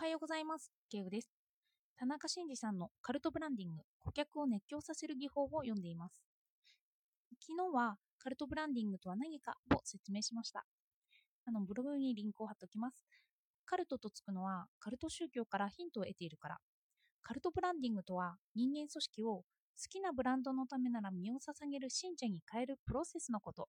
[0.00, 0.72] はようございます。
[0.88, 1.28] ケウです。
[1.98, 6.14] 田中真二さんのカルトブランディング、顧客を熱狂させる技法を読んでいます。
[7.46, 10.64] 昨日はカルトブランディングとは何かを説明しました。
[11.44, 13.04] あのブログにリンクを貼っておきます。
[13.66, 16.56] カルトとつくのはカルト宗教からヒントを得ているから。
[17.20, 19.44] カルトブランディングとは人間組織を好
[19.90, 23.68] きなブランドのためなら身を捧げる信者に変えるプロセスのこと。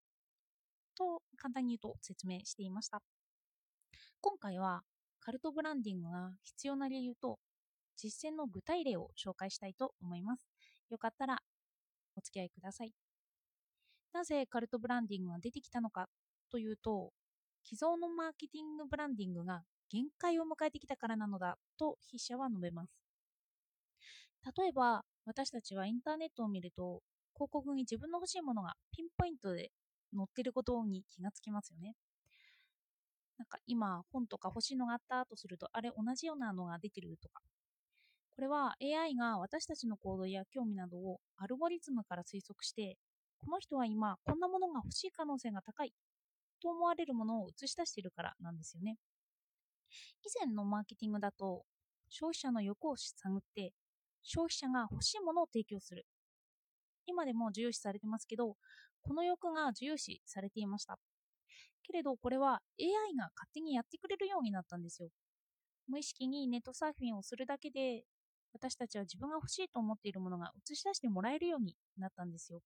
[0.96, 3.02] と簡単に言うと説明していました。
[4.22, 4.80] 今回は
[5.24, 7.38] カルトブランディングが必要な理由と
[7.96, 10.48] 実践の具体例を紹介したいと思います。
[10.90, 11.38] よかったら
[12.16, 12.92] お付き合いください。
[14.12, 16.08] なぜカルトブランディングが出てきたのか
[16.50, 17.12] というと、
[17.64, 22.92] 既存のマーケティングブランディングが限界を迎えてきたからなのだと筆者は述べます。
[24.56, 27.00] 例えば、私たちはインターネットを見ると、
[27.34, 29.70] 広告に自分の欲しいものがピンポイントで
[30.14, 31.94] 載ってることに気がつきますよね。
[33.42, 37.42] なんか今本とか欲しいのがあったとするとあれ同じようなのが出てるとか。
[38.30, 42.96] これは AI が私たちの行動や興味などをアルゴリズムから推測して
[43.44, 45.92] この人は今こんなものが欲しい可能性が高い
[46.62, 48.96] と思われるものを映し出しているからなんですよね。
[50.22, 51.64] 以前のマーケティングだと
[52.08, 53.72] 消費者の欲を探って
[54.22, 56.06] 消費者が欲しいものを提供する。
[57.06, 58.56] 今でも重要視されてますけど
[59.02, 60.96] この欲が重要視されていました。
[61.82, 65.10] けれどこれは AI が勝手にやってくれるようになったんですよ。
[65.88, 68.04] 無意識にネットサーフィンをするだけで
[68.52, 72.60] 私たちは自分が欲しいと思っているものが映し出してもらえるようになったんですよ。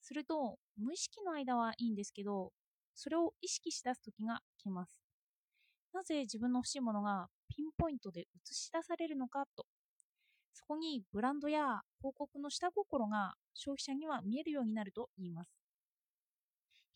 [0.00, 2.52] すると無意識の間はいいんですけど
[2.94, 5.00] それを意識しだす時が来ます。
[5.92, 9.66] なぜ自分の欲しいものがピンポイントで映し出されるのかと。
[10.52, 15.65] そこにブランドや広告の下心が消費者には見えるようになると言います。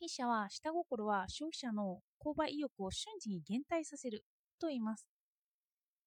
[0.01, 4.25] 筆者は下心は消費者の購買意欲を瞬時に減退させる
[4.59, 5.07] と言います。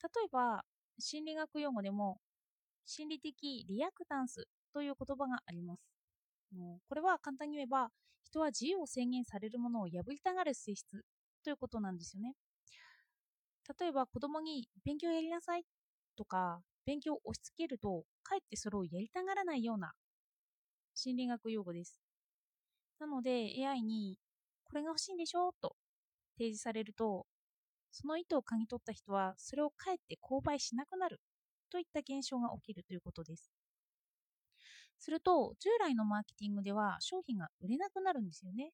[0.03, 0.63] 例えば、
[0.99, 2.19] 心理学用語でも
[2.85, 5.81] 心理的リアクタンスという言葉があります。
[6.87, 7.89] これは簡単に言えば、
[8.23, 11.03] 人は自由を制限されるものを破りたがる性質
[11.43, 12.35] ということなんですよね。
[13.77, 15.65] 例えば子供に勉強やりなさい
[16.15, 19.93] とか勉強を押し付けるとかえってそれをやりたがらないような
[20.95, 22.01] 心理学用語です。
[23.03, 24.17] なので AI に
[24.63, 25.51] これが欲しいんでしょ？
[25.61, 25.75] と
[26.37, 27.25] 提示されると
[27.91, 31.19] その意図を嗅ぎ取った人はそれをかえって購買しなくなる
[31.69, 33.51] といった現象が起きるということです。
[34.99, 38.71] すると従来のマーケティングでは商品が売れなくなるんですよね。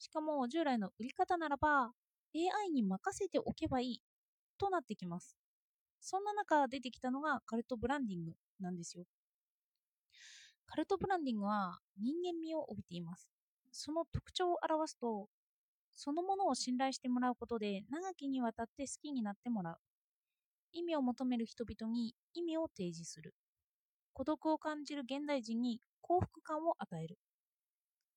[0.00, 1.92] しかも従来の売り方ならば
[2.34, 4.00] AI に任せておけばいい
[4.58, 5.36] となってきます。
[6.00, 9.04] そんな中出てきたのがカルトブランディングなんですよ。
[10.66, 13.33] カルトブランディングは人間味を帯びています。
[13.76, 15.26] その特徴を表すと、
[15.96, 19.76] そのものを信頼してもらうことで長きにわたって好きになってもらう。
[20.72, 23.34] 意味を求める人々に意味を提示する。
[24.12, 27.18] 孤独を感じる現代人に幸福感を与える。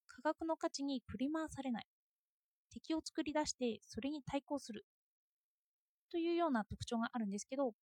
[0.08, 1.88] 価格の価値に振り回されない。
[2.70, 4.86] 敵を作り出してそれに対抗する。
[6.12, 7.74] というような特徴があるんですけど、こ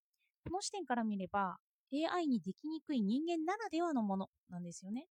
[0.53, 1.57] の視点から見れば
[1.93, 5.07] AI にできにくい人間ならではのものなんですよね。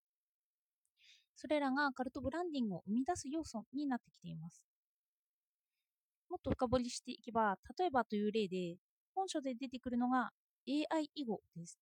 [1.36, 4.64] それらがカルトブランディングを生み出す要素になってきています。
[6.30, 8.78] もっと深掘りしていけば、例えばという例で、
[9.16, 10.32] 本書で出てくるのが
[10.68, 11.80] AI 囲碁です。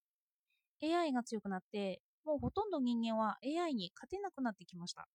[0.81, 5.07] AI が強くなって、もうほとんど人間は AI に勝てなくなってきました。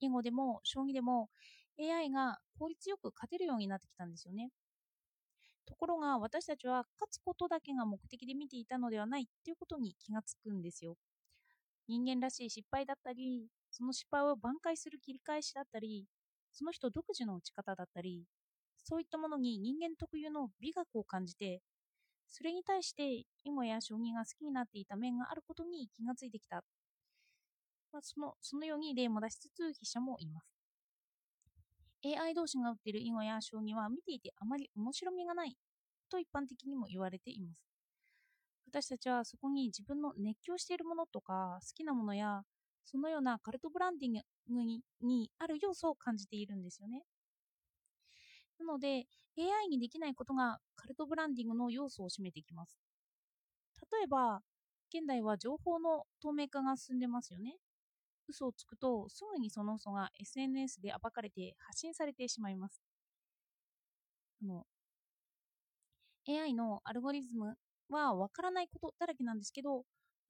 [0.00, 1.30] 囲碁でも将棋でも
[1.78, 4.50] AI が効率よく勝てるようになってきたんですよね。
[5.66, 10.96] ところが私たちは勝つことだけが目的で見ていたのではないということに気がつくんですよ。
[11.88, 16.06] 人間らしい失敗だったり、その失敗を挽回する切り返しだったり、
[16.52, 18.22] その人独自の打ち方だったり、
[18.84, 21.60] そういったものに人間特有の美学を感じて、
[22.28, 26.62] それに対して囲碁や将棋が好きになっていた面があることに気がついてきた。
[27.92, 30.46] まあ、そのそのように例も出しつつ筆者もいます。
[32.04, 35.56] AI 同士が打っている囲碁や将棋は見ていてあまり面白みがない
[36.08, 37.66] と一般的にも言われています。
[38.68, 42.42] 私たちはそこに自分の熱狂しているものとか好きなものや
[42.84, 44.62] そのようなカルトブランディング
[45.02, 47.02] にある要素を感じているんですよね。
[48.58, 52.78] なので AI にできないことがカルトブランディングの要素を占めていきます。
[53.92, 54.42] 例えば
[54.94, 57.56] 現代は情報の透明化が進んでますよね。
[58.28, 62.80] 嘘をつくとすぐにその嘘が SNS で暴かれて発信されてしまいます。
[64.42, 64.66] あの
[66.26, 67.56] AI のアルゴリズム
[67.90, 69.84] はわからないことだらけなんですけど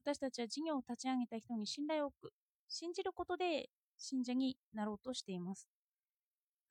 [0.04, 2.32] 私たちは事業を立ち上げた人に信頼を置く
[2.74, 5.68] 信じることで信者になろうとしています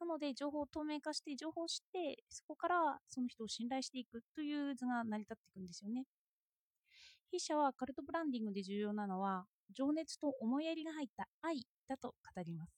[0.02, 6.04] なので、情報を透明化して、情報を知って、そこからその人を信頼していくという図が成り立っていくんですよね。
[7.32, 12.74] 筆者はカルトブランディングで重要なのは、情熱と思いやりが入った愛だと語ります。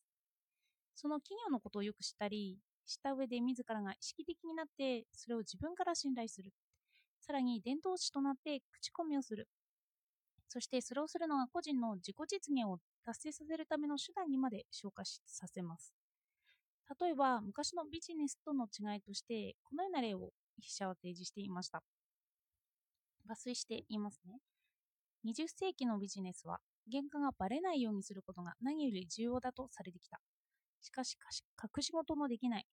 [0.94, 6.54] その企業のことをよく知ったり、した上で自らが意識的になって、それを自分から信頼する。
[7.20, 9.48] さらに伝統師となって口コミをする。
[10.48, 15.94] そしてそれをするのが個人の自己実現を達成させるための手段にまで消化させます。
[17.00, 21.84] 例えば、昔のビジネスとの違いとして、このような例を筆者は提示していました。
[23.30, 24.40] 抜粋して言いますね。
[25.24, 26.60] 20世紀のビジネスは、
[26.92, 30.20] 原価がバレないようにすることが何より重要だとされてきた。
[30.82, 31.18] しかし、
[31.62, 32.66] 隠し事のできない、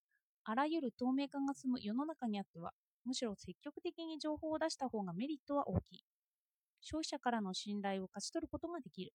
[0.45, 2.73] あらゆる透明感が住む世の中にあっては、
[3.05, 6.05] むしろ積極的に情報を出した方がメリットは大きい。
[6.83, 9.13] 消費者からの信頼を勝ち取ることができる。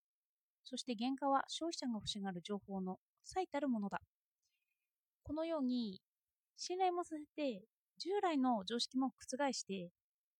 [0.70, 4.02] そして原価は消費者が欲しがる情報の最たるものだ。
[5.24, 6.02] このように、
[6.58, 7.64] 信頼もさせて、
[7.98, 9.92] 従来の常識も覆して、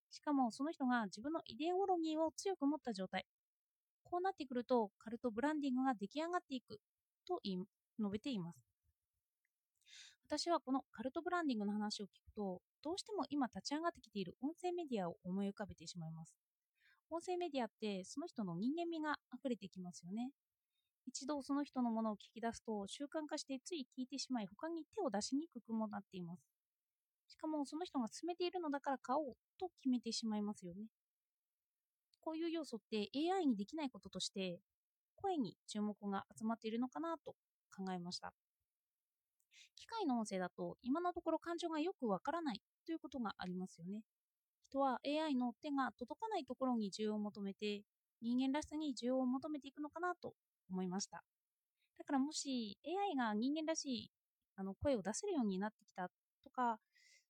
[0.10, 3.26] しかもその人が自分のイデオロギーを強く持った状態。
[4.04, 6.82] こうなってくると、カルトブランディングが出来上がっていく
[7.26, 7.66] と述
[8.12, 8.60] べています。
[10.28, 16.36] 私はこのカルトブランディングの話を聞くと、どうしても今立ち上がってきている音声メディアを思い浮かべてしまいます。
[17.10, 20.32] 音声メディアってその人の人間味が溢れてきますよね。
[21.06, 26.44] 一度その人のものを聞き出すと習慣化してつい聞いてしまい他に手を出しにくくもなっています。
[27.30, 30.88] しかもその人が進めているのだから買おうと決めてしまいますよね。
[32.20, 34.60] こういう要素って AI にできないこととして
[35.16, 37.36] 声に注目が集まっているのかなと
[37.76, 38.34] 考えました。
[39.76, 44.02] 機械の音声だと今のところ感情がよくわからないということがありますよね。
[44.78, 47.82] 人は AI の手が届かないところに需要を求めて
[48.22, 50.34] 人間らしさに需要を求めていくのかなと
[50.70, 51.24] 思いました。
[51.98, 54.12] だからもし AI が人間らしい
[54.56, 56.10] あの声を出せるようになってきた
[56.44, 56.78] とか、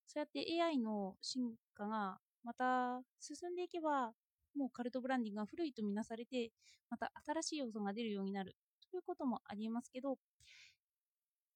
[0.05, 4.11] そうやって AI の進化がまた進んでいけば、
[4.55, 6.51] もうカルトブランディングが古いとみなされて、
[6.89, 8.55] また新しい要素が出るようになる
[8.91, 10.17] ということもありえますけど、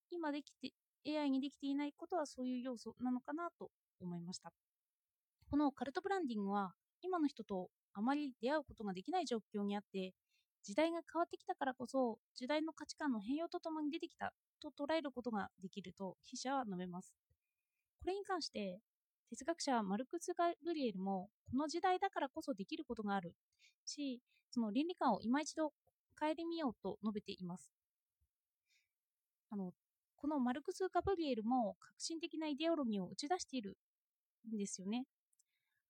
[0.10, 0.74] 今できて、
[1.06, 3.72] AI にできていないことはそういう要素なのかなと
[4.02, 4.52] 思いました。
[5.52, 6.72] このカルトブランディングは
[7.02, 10.14] 今の人とあまり出会うことができない状況にあって
[10.64, 14.32] 時代が変わってきたからこそ時代の価値観の変容とともに出てきた
[14.62, 17.14] と捉えることができると筆者は述べます。
[18.00, 18.80] これに関して
[19.30, 23.36] 哲学者マルクス・ガブリエルもこの時代だからこそできることがある
[23.86, 24.22] し
[24.52, 25.74] その倫理観を今一度
[26.18, 27.70] 顧みようと述べています。
[29.50, 29.74] あの
[30.16, 33.76] このマルクス・ガブリエルも革新的なイデオロギーを打ち出している
[34.50, 35.04] んですよね。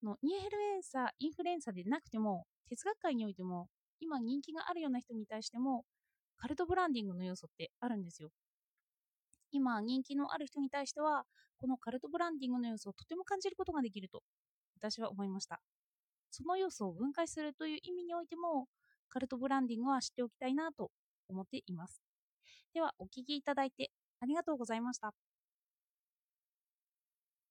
[0.05, 3.67] のインフルエンサー、インフルエンサーでなくても、哲学界においても、
[3.99, 5.85] 今人気があるような人に対しても、
[6.37, 8.31] カルトブランディングの要素ってあるんですよ。
[9.51, 11.25] 今人気のある人に対しては、
[11.57, 14.23] このカルトブランディングの要素をとても感じることができると、
[14.79, 15.61] 私は思いました。
[16.31, 18.67] その要素を分解するという意味においても、
[19.09, 20.91] カルトブランディングは知っておきたいなと
[21.29, 22.01] 思っています。
[22.73, 25.13] では、お聴きいただいてありがとうございました。